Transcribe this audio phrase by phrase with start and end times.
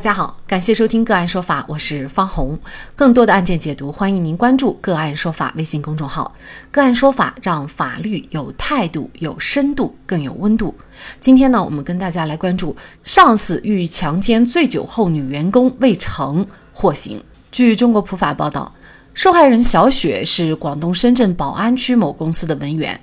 [0.00, 2.58] 大家好，感谢收听个案说法，我是方红。
[2.96, 6.34] 更多的案件解读，欢迎您关注个案说法微信公众号。
[6.70, 10.74] 个案说法让法律有态度、有深度、更有温度。
[11.20, 17.22] 今天呢，我们跟大家来关注上司欲强奸醉酒后女员工未成获刑。
[17.52, 18.72] 据中国普法报道，
[19.12, 22.98] 受害人小雪是广东深圳宝安区某公司的文员。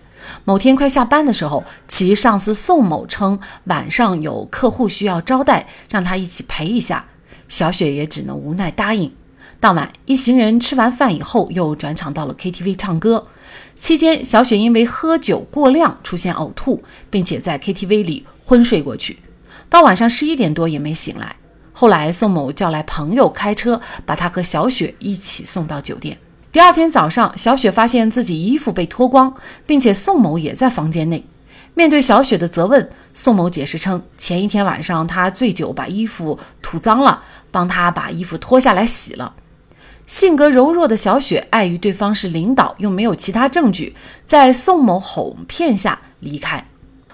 [0.45, 7.05] 某天快下班的时候，其上司宋某称晚上有客户需要招待，让他一起陪一下。
[7.49, 9.13] 小雪也只能无奈答应。
[9.59, 13.27] 当晚，一行人吃完饭以后，又转场到了 KTV 唱歌。
[13.73, 19.19] 期间，小雪因为喝酒过量出现呕吐，并且在 KTV 里昏睡过去，
[19.69, 21.37] 到晚上十一点多也没醒来。
[21.73, 26.17] 后来，宋某叫来朋友开车，把他和小雪一起送到酒店。
[26.57, 29.31] 第二天早上，小雪发现自己衣服被脱光，
[29.67, 31.23] 并且宋某也在房间内。
[31.75, 39.35] 面对小雪的责问，宋某解释称，前一天晚上他醉酒把衣服吐脏了，帮他把衣服脱下来洗了。
[40.07, 46.67] 性格柔弱的小雪碍于对方是领导，又没有其他证据，在宋某哄骗下离开。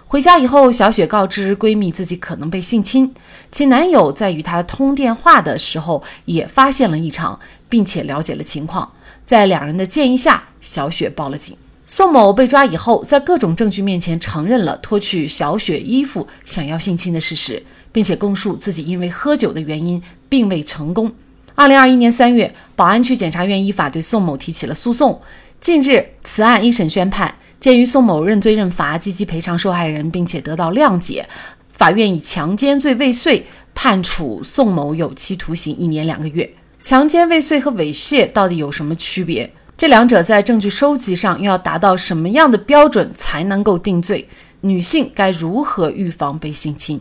[0.08, 3.14] 回家以后，小雪告知闺蜜自己可能被性侵，
[3.52, 8.90] 其男友在与她通电话的时候也发现了异常，并且了解了情况。
[9.26, 11.56] 在两人的建议下，小雪报了警。
[11.86, 21.12] 宋某被抓以后，在各种证据面前承认了脱去小雪衣服想要性侵的事实，并且供述自己因为喝酒的原因并未成功。
[21.56, 25.20] 二零二一年三月，宝安区检察院依法对宋某提起了诉讼。
[25.60, 31.28] 近日，此案一审宣判，鉴于宋某认罪认罚，积极赔偿受害人，并且得到谅解，
[31.72, 36.50] 法院以强奸罪未遂判处宋某有期徒刑一年两个月。
[36.84, 39.50] 强奸未遂和猥亵到底有什么区别？
[39.78, 44.28] 这两者在证据收集上又要达到什么样的标准才能够定罪？
[44.60, 47.00] 女性该如何预防被性侵？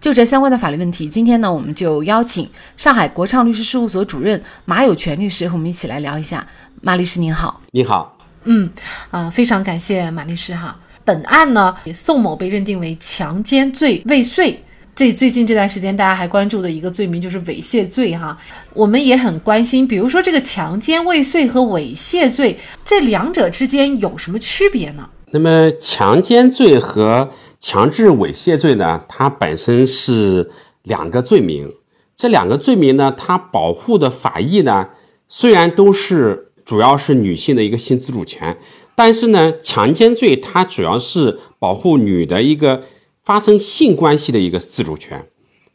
[0.00, 6.44] 就这相关的法律问题，今天呢，我们就邀请上海国畅律师事务所主任马有权律师和我们一起来聊一下。
[6.80, 8.68] 马律师您好，您好，嗯，
[9.12, 10.76] 啊，非常感谢马律师哈。
[11.04, 14.64] 本案呢，宋某被认定为强奸罪未遂。
[14.94, 18.36] 这最近这段时间，大家还关注的一个罪名就是猥亵罪哈，
[18.74, 19.88] 我们也很关心。
[19.88, 25.08] 比如说这个强奸未遂和猥亵罪，这两者之间有什么区别呢？
[25.32, 30.50] 那么强奸罪和强制猥亵罪呢，它本身是
[30.82, 31.72] 两个罪名。
[32.14, 34.88] 这两个罪名呢，它保护的法益呢，
[35.28, 38.58] 虽然都是主要是女性的一个性自主权，
[38.94, 42.82] 但是呢，强奸罪它主要是保护女的一个。
[43.30, 45.24] 发生性关系的一个自主权，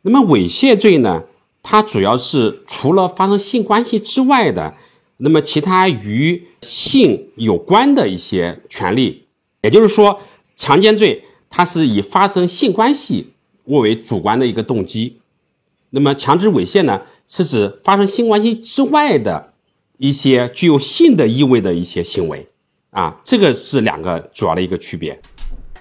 [0.01, 1.23] 那么猥亵罪呢？
[1.63, 4.75] 它主要是除了发生性关系之外的，
[5.19, 9.23] 那么其他与性有关的一些权利。
[9.61, 10.19] 也就是说，
[10.57, 13.29] 强奸罪它是以发生性关系
[13.65, 15.21] 作为主观的一个动机，
[15.91, 19.53] 那么强制猥亵呢，是指发生性关系之外的
[19.97, 22.49] 一些具有性的意味的一些行为
[22.89, 25.17] 啊，这个是两个主要的一个区别。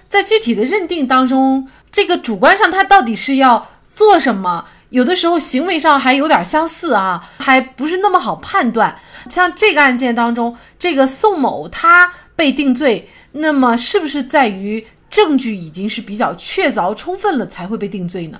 [0.07, 4.65] 在具体的认定当中，这个主观上他到底是要做什么？
[4.89, 8.95] 有的时候行为上还有点相似啊，还不是那么好判断。
[9.29, 18.39] 像这个案件当中，这个宋某他被定罪，那么是不是在于证据已经是比较确凿充分了才会被定罪呢？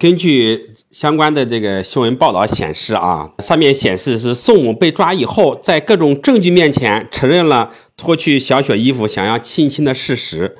[0.00, 10.56] 根据相关的这个新闻报道显示啊，上面显示是宋某被抓以后，在各种证据面前承认了脱去小雪衣服想要性侵的事实。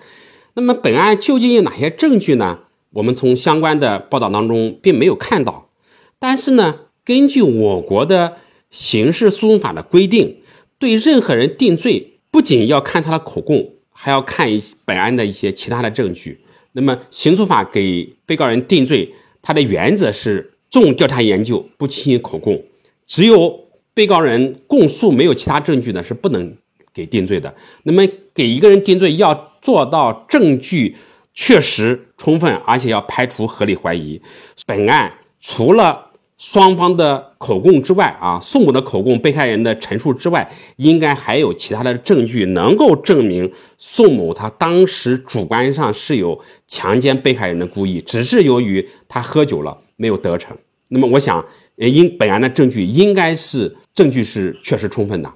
[0.54, 2.60] 那么本案究竟有哪些证据呢？
[2.92, 5.70] 我们从相关的报道当中并没有看到。
[6.18, 8.36] 但是呢，根据我国的
[8.70, 10.38] 刑事诉讼法的规定，
[10.78, 16.40] 对任何人定罪，不仅要看他的口供，还要看一本案的一些其他的证据。
[16.72, 22.64] 那么，刑诉法给被告人定罪，它的原则是重调查研究，不轻易口供。
[23.06, 26.56] 只有被告人供述没有其他证据呢，是不能
[26.94, 27.52] 给定罪的。
[27.82, 30.96] 那么，给一个人定罪要做到证据
[31.34, 34.22] 确实充分，而且要排除合理怀疑。
[34.66, 50.56] 本案除了双方的口供之外，啊，宋某的口供、被害人的陈述之外，应该还有其他的证据能够证明宋某他当时主观上是有强奸被害人的故意，只是由于他喝酒了没有得逞。
[50.88, 51.44] 那么，我想，
[51.76, 55.32] 应本案的证据应该是证据是确实充分的。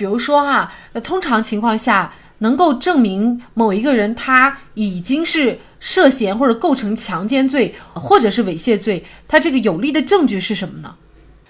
[0.00, 2.10] 比如说哈，那通常情况下。
[2.42, 10.94] 能够证明某一个人他已经是涉嫌或者构成强奸罪或者是猥亵罪，他这个有力的证据是什么呢？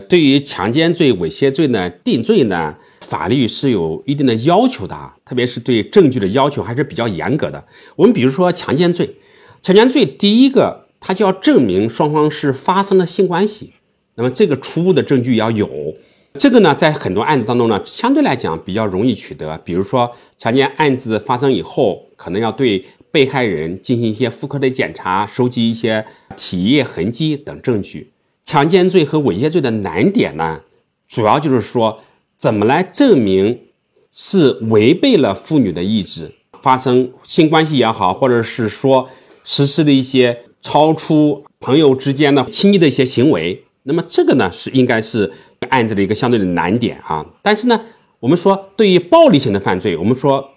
[0.08, 7.64] 对于强奸罪、猥亵罪呢，定罪呢，法律是有一定的要求的啊，特别是对证据的要求还是比较严格的。
[7.94, 9.14] 我们比如说强奸罪，
[9.62, 13.74] 强奸罪第一个他就要证明双方是发生了性关系。
[14.16, 15.94] 那么这个初步的证据要有，
[16.38, 19.58] 这个呢，在很多案子当中呢，相对来讲比较容易取得。
[19.58, 26.04] 比如说强奸案子发生以后，可能要对被害人进行一些妇科的检查，收集一些
[26.36, 28.12] 体液痕迹等证据。
[28.44, 30.60] 强奸罪和猥亵罪的难点呢，
[31.08, 32.00] 主要就是说
[32.38, 33.58] 怎么来证明
[34.12, 36.32] 是违背了妇女的意志
[36.62, 39.08] 发生性关系也好，或者是说
[39.44, 43.64] 实施了一些超出朋友之间的亲密的一些行为。
[43.82, 45.32] 那么这个呢是应该是
[45.68, 47.24] 案子的一个相对的难点啊。
[47.42, 47.80] 但是呢，
[48.18, 50.48] 我们说对于暴力型的犯罪，我们说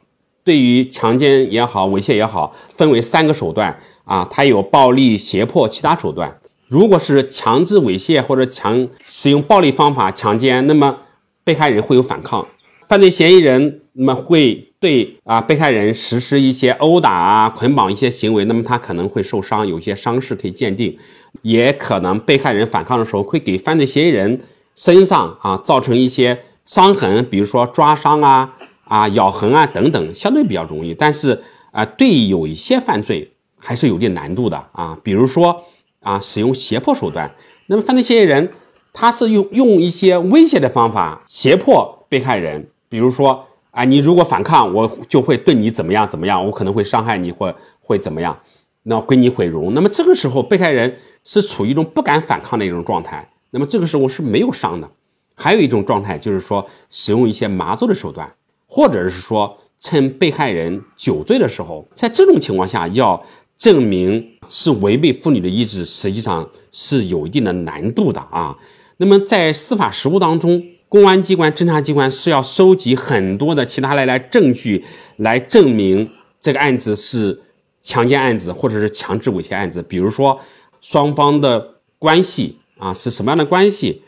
[0.44, 6.40] 对于强奸也好、猥亵也好，分为三个手段啊，它有暴力、胁迫、其他手段。
[6.68, 10.98] 如果是强制猥亵或者强使用暴力方法强奸，那么
[11.44, 12.48] 被害人会有反抗，
[12.88, 20.98] 犯罪嫌疑人那么会对啊被害人实施一些殴打啊、捆绑一些行为，那么他可能会受伤，有一些伤势可以鉴定。
[21.42, 24.40] 也可能被害人反抗的时候会给犯罪嫌疑人
[24.75, 28.56] 身上啊造成一些伤痕，比如说抓伤啊、
[28.86, 30.94] 啊咬痕啊等等，相对比较容易。
[30.94, 35.64] 但是啊，对有一些犯罪还是有点难度的啊，比如说
[36.02, 37.34] 啊使用胁迫手段。
[37.68, 38.52] 那么犯罪嫌疑人
[38.92, 48.38] 他是用用一些威胁的方法胁迫被害人，比如说啊你如果反抗，我就会对你怎么样怎么样，我可能会伤害你或会怎么样，
[48.84, 49.74] 那归你毁容。
[49.74, 50.98] 那么这个时候被害人。
[51.25, 54.90] 是处于一种不敢反抗的一种状态，那么这个时候是没有伤的。
[55.36, 58.34] 还有一种状态就是说，使用一些麻醉的手段，
[58.68, 63.24] 或者是说趁被害人酒醉的时候，在这种情况下要
[63.58, 68.58] 证明是违背妇女的意志，实际上是有一定的难度的啊。
[68.98, 74.84] 那么在司法实务当中，公安机关、侦查机关是要收集很多的其他类来证据，
[75.18, 76.10] 来证明
[76.42, 77.42] 这个案子是
[77.82, 80.40] 强奸案子或者是强制猥亵案子，比如说。
[80.86, 84.02] 双方的关系啊是什么样的关系？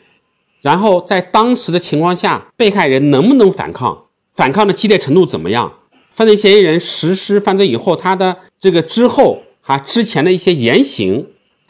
[0.60, 4.04] 然后在当时的情况下，被害人能不能反抗？
[4.34, 5.72] 反抗的激烈程度怎么样？
[6.12, 11.26] 犯罪嫌疑人实施犯罪以后，他的这个之后哈之前的一些言行，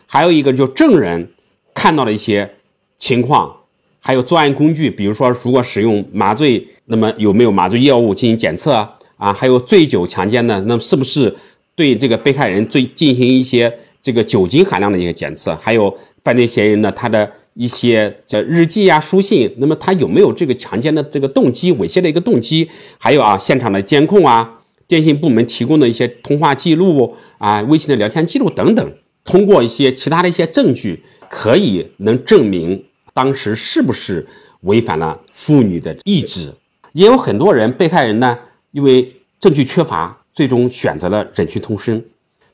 [0.08, 1.30] 还有一个就证人
[1.72, 2.56] 看到的一些
[2.98, 3.54] 情况，
[4.00, 8.74] 还有作案工具，比如说如果使用麻醉，那么有没有麻醉药物进行检测
[9.16, 9.32] 啊？
[9.32, 11.36] 还有醉酒强奸的，那是不是
[11.76, 13.78] 对这个被害人最进行一些？
[14.02, 15.92] 这个酒精含量的一个检测，还有
[16.26, 22.68] 犯罪嫌疑人呢，他的一些叫日记啊、书信，那么他有没有这个强奸的这个动机、猥亵的一个动机？
[22.98, 24.58] 还有啊，现场的监控啊，
[24.88, 28.92] 电信部门提供的一些通话记录啊、微信的聊天记录等等，
[29.24, 32.82] 通过一些其他的一些证据，可以能证明
[33.14, 34.26] 当时是不是
[34.62, 36.52] 违反了妇女的意志。
[36.92, 38.36] 也有很多人，被害人呢，
[38.72, 42.02] 因为证据缺乏，最终选择了忍气吞声。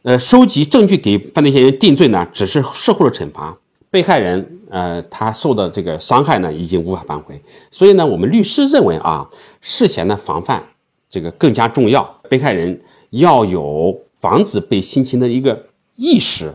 [0.03, 3.57] 呃，收集证据给犯罪嫌疑人定罪呢，只是事后的惩罚。
[3.93, 7.39] 被害人，呃，他受的这个伤害呢，已经无法挽回。
[7.71, 9.29] 所以呢，我们律师认为啊，
[9.61, 10.63] 事前的防范
[11.11, 12.03] 这个更加重要。
[12.31, 12.81] 被害人
[13.11, 15.67] 要有防止被性侵的一个
[15.97, 16.55] 意识。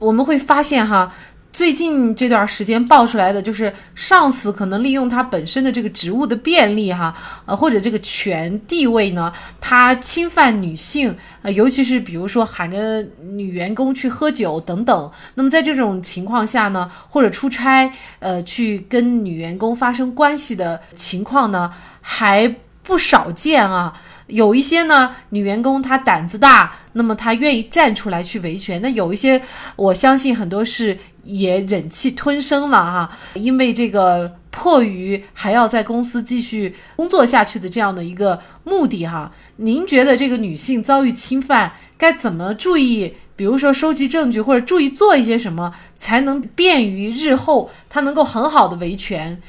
[0.00, 1.14] 我们会发现哈。
[1.54, 7.14] 最近这段时间爆出来的，就是上司可能利用他本身的这个职务的便利，哈，
[7.46, 15.10] 呃，或者这个权地位呢，他侵犯女性，呃，尤其是比如说喊着女员工去喝酒等等。
[15.36, 22.52] 那么在这种情况下呢，或者出差，呃，去跟女员工发生关系的情况呢，还
[22.82, 23.94] 不少见啊。
[24.26, 28.80] 有一些呢，女员工她胆子大，那么她愿意站出来去维权。
[28.82, 29.40] 那有一些，
[29.76, 39.32] 我相信很多是也忍气吞声了哈，因为这个迫于还要在公司继续工作下去的这样的一个目的哈。
[39.56, 43.14] 您觉得这个女性遭遇侵犯该怎么注意？
[43.36, 49.42] 比如说收集证据，或者注意做一些什么，才能便于日后她能够很好的维权？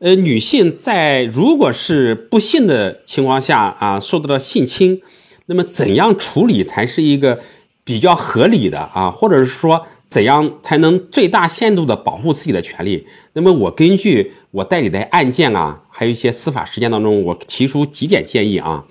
[0.00, 5.00] 呃，女性在如果是不幸的情况下啊，受到了性侵，
[5.46, 7.40] 那么怎样处理才是一个
[7.84, 9.12] 比较合理的啊？
[9.12, 13.06] 或者是说怎样才能最大限度的保护自己的权利？
[13.32, 18.84] 那么我根据我代理的案件啊，还有一些司法实践当中，我提出几点建议啊。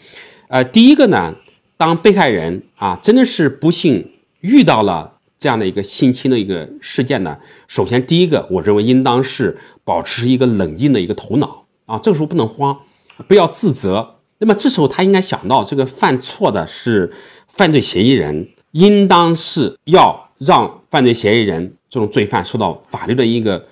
[0.48, 1.36] 呃，第一个呢，
[1.78, 7.38] 当被害人啊真的是不幸遇到了这样的一个性侵的一个事件呢，
[7.68, 9.58] 首先第一个，我认为应当是。
[9.84, 12.80] 保持一个冷静的一个头脑啊，这个时候不能慌，
[13.28, 14.18] 不要自责。
[14.38, 17.12] 那么这时候他应该想到，这个犯错的是
[17.48, 23.64] 犯罪嫌疑人，应当是要让犯罪嫌疑人这种罪犯受到法律的一个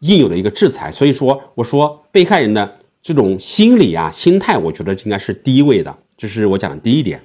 [0.00, 0.92] 应有的一个制裁。
[0.92, 7.22] 所以说，我说被害人的这种心理啊、心态，我觉得应该是第一位的，这是我讲的第一点。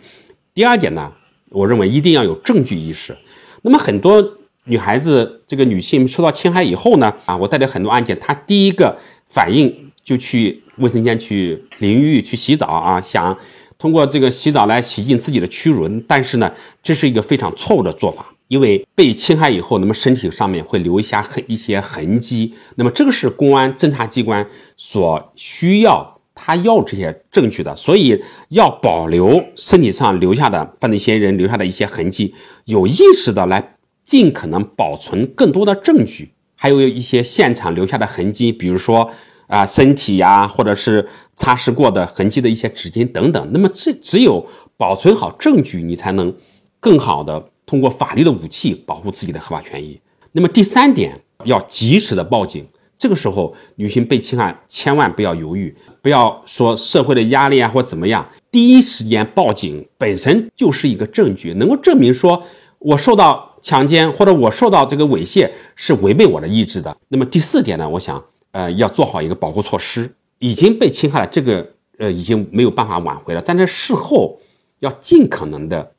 [0.53, 1.11] 第二点呢，
[1.49, 3.15] 我认为一定要有证据意识。
[3.63, 13.37] 那么很多女孩子这个女性受到侵害以后呢，啊，我带着很多案件，她第一个反应就去卫生间去淋浴去洗澡啊，想
[13.77, 16.49] 通过这个洗澡来洗净自己的屈辱，但是呢，
[16.81, 24.47] 这是一个非常错误的做法，因为被侵害以后，那么身体上面会留下很一些痕迹，那么这个是公安侦查机关
[24.77, 32.33] 所需要他要这些证据的，所以要保留身体上留下的犯罪嫌疑人留下的一些痕迹，
[32.65, 33.75] 有意识的来。
[34.05, 39.09] 尽可能保存更多的证据，还有一些现场留下的痕迹，比如说
[39.47, 41.07] 啊身体呀，或者是
[41.37, 43.49] 擦拭过的痕迹的一些纸巾等等。
[43.53, 44.45] 那么这只有
[44.75, 46.35] 保存好证据，你才能
[46.81, 49.99] 更好的通过法律的武器保护自己的合法权益。
[50.31, 52.67] 那么第三点，要及时的报警。
[52.97, 62.43] 这个时候女性被侵害，千万不要犹豫，不要说社会的压力啊或怎么样，第一时间报警本身就是一个证据，能够证明说
[62.79, 63.49] 我受到。
[63.63, 66.97] 强奸或者我受到这个猥亵是违背我的意志的。
[67.07, 67.87] 那么第四点呢？
[67.87, 70.13] 我想，呃，要做好一个保护措施。
[70.39, 71.65] 已经被侵害了，这个
[71.97, 73.41] 呃已经没有办法挽回了。
[73.41, 74.37] 但在事后
[74.79, 75.92] 要尽可能的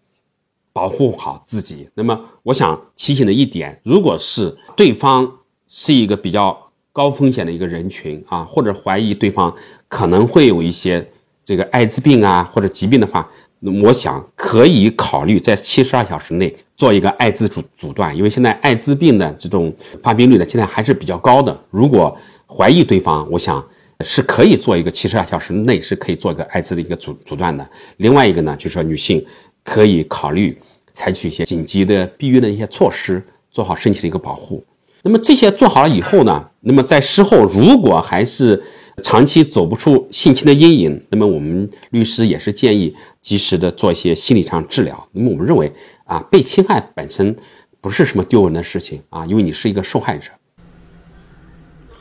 [0.75, 1.89] 保护好自己。
[1.95, 5.39] 那么我想提醒的一点，如果是对方
[5.69, 9.55] 是一个比较高风险的一个人群啊，或者怀疑对方
[9.89, 11.09] 可能会有一些
[11.43, 13.27] 这个艾滋病啊或者疾病的话。
[13.67, 21.59] 那我想可以考虑在七十二小时内做一个艾滋阻阻断，因为现在艾滋病的这种发病率呢，现在还是比较高的。
[21.71, 22.15] 如果
[22.47, 23.67] 怀疑对方，我想
[24.01, 27.67] 是可以做一个七十二小时内是可以做一个艾滋的一个阻阻断的。
[27.97, 29.25] 另外一个呢，就是说女性
[29.65, 30.57] 可以考虑
[30.93, 34.65] 采取一些紧急的避孕的一些措施，做好身体的一个保护。
[35.03, 38.63] 那么这些做好了以后呢，那么在事后如果还是
[39.03, 45.09] 长期走不出性侵的阴影，那么我们律师也是建议及时的做一些心理上治疗。
[45.13, 45.73] 那么我们认为
[46.05, 47.37] 啊，被侵害本身
[47.81, 50.31] 不是什么丢人的事情啊，因为你是一个受害者。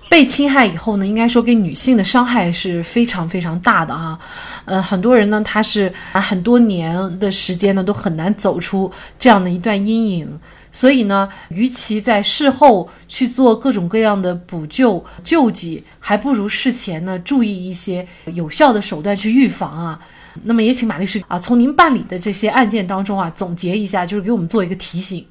[0.10, 4.18] 被侵害以后呢，应该说给女性的伤害是非常非常大的啊。
[4.66, 10.40] 呃，很多人呢，他是啊很多年的时间呢，都很难走出这样的一段阴影。
[10.72, 20.00] 所以呢，与其在事后去做各种各样的补救救济，还不如事前呢注意一些有效的手段去预防啊。
[20.46, 25.24] 那么也请马律师啊，从您办理的这些案件当中啊，总结一下，就是给我们做一个提醒。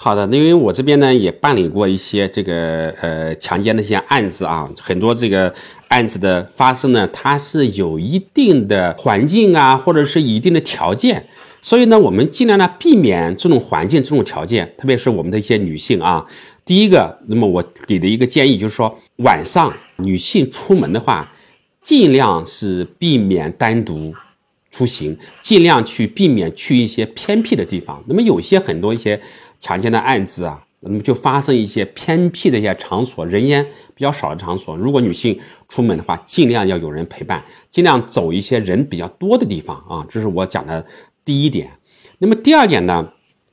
[0.00, 5.52] 好的，因为我这边呢也办理过一些这个呃强奸的一些案子啊，很多这个
[5.88, 11.26] 案子的发生呢，它是有一定的环境啊，或者是一定的条件。
[11.60, 16.24] 所以呢，我们尽量呢避免这种环境、这种条件，特别是我们的一些女性啊。
[16.64, 21.28] 第一个，那么我给的一个建议就是说，晚上女性出门的话，
[21.82, 24.14] 尽量是避免单独
[24.70, 28.00] 出行，尽量去避免去一些偏僻的地方。
[28.06, 29.20] 那么有些很多一些
[29.58, 34.76] 强奸的案子啊，那么就发生一些偏僻的一些场所，人烟比较少的场所。
[34.76, 35.38] 如果女性
[35.68, 40.06] 出门的话，尽量要有人陪伴，尽量走一些人比较多的地方啊。
[40.08, 40.84] 这是我讲的。
[41.24, 41.68] 第一点，
[42.20, 43.06] 那么第二点呢，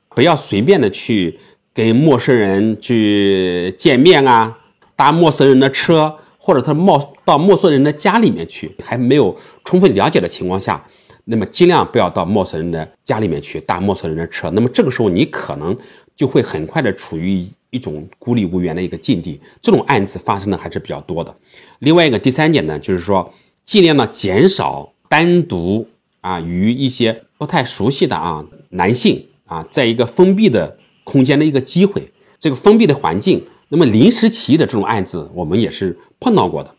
[0.07, 1.37] 不要随便的去
[1.73, 4.57] 跟陌生人去见面啊，
[4.95, 10.81] 搭陌生人的车，或者他冒到陌生人的家里面去，还没有充分了解的情况下，
[11.25, 14.49] 那么尽量不要到陌生人的家里面去搭陌生人的车。
[14.51, 15.75] 那么这个时候你可能
[16.15, 19.39] 就会很快的处于一种孤立无援的一个境地。
[19.61, 21.35] 这种案子发生的还是比较多的。
[21.79, 25.87] 另外一个第三点呢，就是说尽量呢减少单独
[26.21, 36.73] 啊与一些不太熟悉的啊，男性啊，在一个封闭的空间的一个机会，这个封闭的环境，那么临时起意的这种案子，我们也是碰到过的。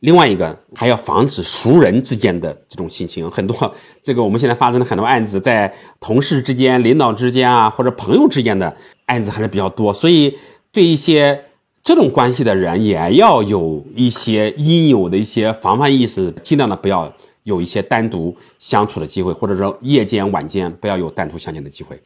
[0.00, 8.76] 另外一个还要防止熟人之间的这种性侵，很多 这个我们现在发生的很多案子，在同事之间、领导之间啊，或者朋友之间的
[9.06, 10.36] 案子还是比较多，所以
[10.72, 11.44] 对一些
[11.82, 17.12] 这种关系的人，也要有一些应有的一些防范意识，尽量的不要。
[17.44, 21.98] 有一些单独相处的机会，或者说夜间、晚间不要有单独相见的机会。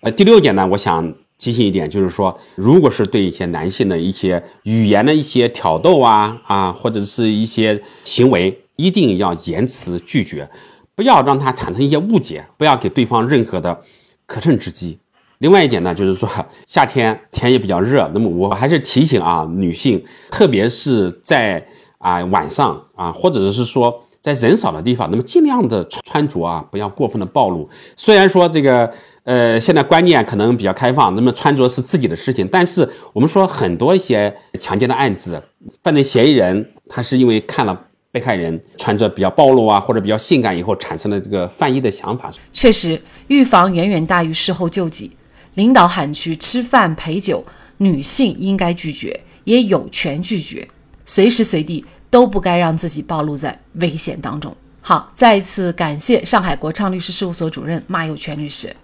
[0.00, 10.46] 呃，第六点呢，我想提醒一点，就是说，如果是对一些男性的一些语言的一些挑逗啊啊，或者是一些行为，一定要严词拒绝，
[10.94, 13.82] 不要让他产生一些误解，不要给对方任何的
[14.26, 14.98] 可乘之机。
[15.38, 16.28] 另外一点呢，就是说
[16.66, 21.66] 夏天天也比较热，那么我还是提醒啊，女性，特别是在
[21.96, 24.04] 啊晚上啊，或者是说。
[24.20, 27.68] 在人少的地方，那么尽量的穿着啊，不要过分的暴露。
[27.96, 28.92] 虽然说这个，
[29.24, 35.42] 呃，现在观念可能比较开放，那么穿着是自己的事情，但是我们说很多一些强奸的案子，
[35.82, 42.30] 犯罪嫌疑人他是因为看了被害人穿着比较暴露啊，或者比较性感以后，产生了这个犯意的想法。
[42.52, 45.10] 确实，预防远远大于事后救济。
[45.54, 47.42] 领导喊去吃饭陪酒，
[47.78, 50.68] 女性应该拒绝，也有权拒绝，
[51.04, 54.54] 随时随地都不该让自己暴露在危险当中。
[54.82, 58.74] 好，再一次感谢上海国畅律师事务所主任马有权律师。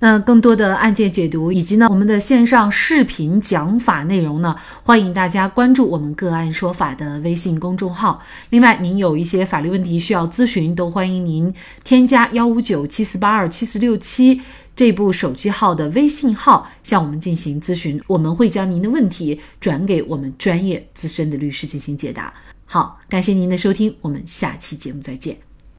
[0.00, 8.20] 那更多的案件解读以及呢我们的线上视频讲法内容呢，欢迎大家关注我们个案说法的微信公众号。
[8.50, 11.54] 另外，您有一些法律问题需要咨询，都欢迎您
[11.84, 14.42] 添加幺五九七四八二七四六七
[14.76, 22.34] 这部手机号的微信号向我们进行咨询，我们会将您的问题转给我们专业资深的律师进行解答。
[22.74, 25.38] 好，感谢您的收听，我们下期节目再见。